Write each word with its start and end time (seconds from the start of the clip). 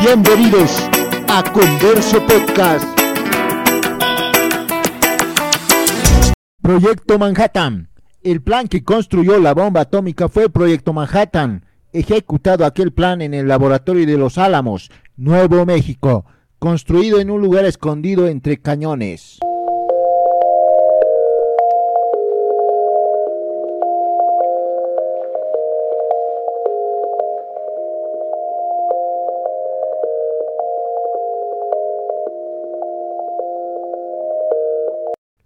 Bienvenidos 0.00 0.88
a 1.26 1.42
Converso 1.42 2.24
Podcast. 2.24 2.86
Proyecto 6.62 7.18
Manhattan. 7.18 7.88
El 8.22 8.40
plan 8.40 8.68
que 8.68 8.84
construyó 8.84 9.40
la 9.40 9.54
bomba 9.54 9.80
atómica 9.80 10.28
fue 10.28 10.50
Proyecto 10.50 10.92
Manhattan, 10.92 11.64
ejecutado 11.92 12.64
aquel 12.64 12.92
plan 12.92 13.20
en 13.22 13.34
el 13.34 13.48
laboratorio 13.48 14.06
de 14.06 14.16
Los 14.16 14.38
Álamos, 14.38 14.90
Nuevo 15.16 15.66
México, 15.66 16.24
construido 16.60 17.18
en 17.18 17.30
un 17.30 17.40
lugar 17.40 17.64
escondido 17.64 18.28
entre 18.28 18.58
cañones. 18.58 19.40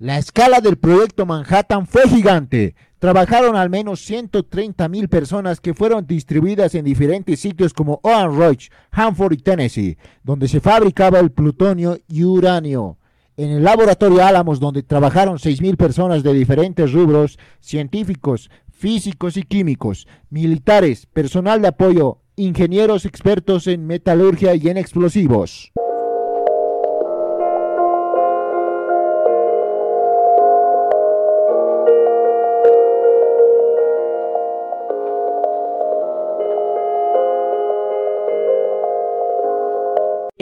La 0.02 0.18
escala 0.18 0.60
del 0.60 0.78
proyecto 0.78 1.26
Manhattan 1.26 1.86
fue 1.86 2.08
gigante. 2.08 2.74
Trabajaron 2.98 3.54
al 3.54 3.70
menos 3.70 4.00
130 4.00 4.88
mil 4.88 5.08
personas 5.08 5.60
que 5.60 5.74
fueron 5.74 6.08
distribuidas 6.08 6.74
en 6.74 6.84
diferentes 6.84 7.38
sitios 7.38 7.72
como 7.72 8.00
Owen 8.02 8.36
Roach, 8.36 8.66
Hanford 8.90 9.34
y 9.34 9.36
Tennessee, 9.36 9.98
donde 10.24 10.48
se 10.48 10.58
fabricaba 10.58 11.20
el 11.20 11.30
plutonio 11.30 11.98
y 12.08 12.24
uranio. 12.24 12.98
En 13.36 13.50
el 13.50 13.62
laboratorio 13.62 14.24
Álamos, 14.26 14.58
donde 14.58 14.82
trabajaron 14.82 15.38
6 15.38 15.62
mil 15.62 15.76
personas 15.76 16.24
de 16.24 16.32
diferentes 16.32 16.92
rubros, 16.92 17.38
científicos, 17.60 18.50
físicos 18.72 19.36
y 19.36 19.44
químicos, 19.44 20.08
militares, 20.30 21.06
personal 21.06 21.62
de 21.62 21.68
apoyo, 21.68 22.18
ingenieros 22.34 23.06
expertos 23.06 23.68
en 23.68 23.86
metalurgia 23.86 24.56
y 24.56 24.68
en 24.68 24.78
explosivos. 24.78 25.70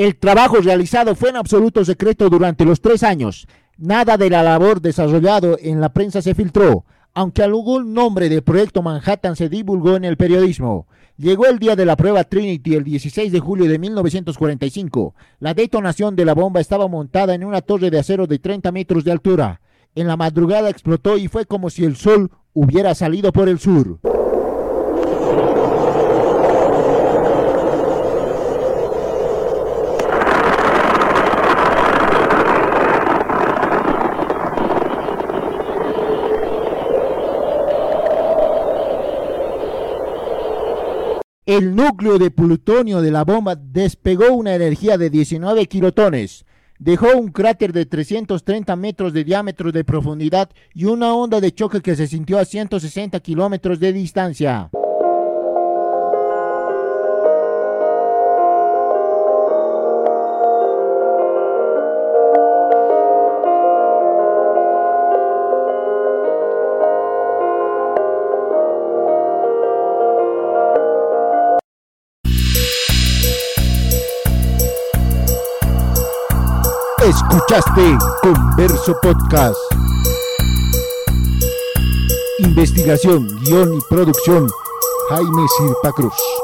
El 0.01 0.17
trabajo 0.17 0.57
realizado 0.63 1.15
fue 1.15 1.29
en 1.29 1.37
absoluto 1.37 1.85
secreto 1.85 2.31
durante 2.31 2.65
los 2.65 2.81
tres 2.81 3.03
años. 3.03 3.47
Nada 3.77 4.17
de 4.17 4.31
la 4.31 4.43
labor 4.43 4.81
desarrollado 4.81 5.59
en 5.61 5.79
la 5.79 5.93
prensa 5.93 6.23
se 6.23 6.35
filtró, 6.35 6.87
aunque 7.13 7.43
algún 7.43 7.93
nombre 7.93 8.31
del 8.31 8.41
proyecto 8.41 8.81
Manhattan 8.81 9.37
se 9.37 9.51
divulgó 9.51 9.97
en 9.97 10.07
el 10.07 10.17
periodismo. 10.17 10.87
Llegó 11.19 11.45
el 11.45 11.59
día 11.59 11.77
de 11.77 11.85
la 11.85 11.97
prueba 11.97 12.25
Trinity 12.25 12.77
el 12.77 12.85
16 12.85 13.31
de 13.31 13.41
julio 13.41 13.69
de 13.69 13.79
1945. 13.79 15.15
La 15.39 15.53
detonación 15.53 16.17
de 16.17 16.25
la 16.25 16.33
bomba 16.33 16.61
estaba 16.61 16.89
montada 16.89 17.35
en 17.35 17.45
una 17.45 17.61
torre 17.61 17.91
de 17.91 17.99
acero 17.99 18.27
de 18.27 18.39
30 18.39 18.73
metros 18.73 19.05
de 19.05 19.13
altura. 19.13 19.61
En 19.95 20.07
la 20.07 20.17
madrugada 20.17 20.71
explotó 20.71 21.19
y 21.19 21.29
fue 21.29 21.45
como 21.45 21.69
si 21.69 21.85
el 21.85 21.97
sol 21.97 22.31
hubiera 22.55 22.95
salido 22.95 23.33
por 23.33 23.51
el 23.51 23.59
sur. 23.59 23.99
El 41.51 41.75
núcleo 41.75 42.17
de 42.17 42.31
plutonio 42.31 43.03
de 43.03 43.11
la 43.11 43.25
bomba 43.25 43.57
despegó 43.57 44.33
una 44.33 44.55
energía 44.55 44.97
de 44.97 45.11
19 45.11 45.67
kilotones. 45.67 46.45
Dejó 46.79 47.09
un 47.17 47.33
cráter 47.33 47.73
de 47.73 47.87
330 47.87 48.77
metros 48.77 49.13
de 49.13 49.25
diámetro 49.25 49.73
de 49.73 49.83
profundidad 49.83 50.49
y 50.75 50.85
una 50.85 51.13
onda 51.13 51.41
de 51.41 51.53
choque 51.53 51.81
que 51.81 51.97
se 51.97 52.07
sintió 52.07 52.39
a 52.39 52.45
160 52.45 53.19
kilómetros 53.19 53.81
de 53.81 53.93
distancia. 53.93 54.71
Escuchaste 77.03 77.97
Converso 78.23 78.95
Podcast. 79.01 79.57
Investigación, 82.41 83.27
guion 83.41 83.75
y 83.75 83.81
producción, 83.89 84.47
Jaime 85.09 85.47
Sirpa 85.57 85.93
Cruz. 85.93 86.40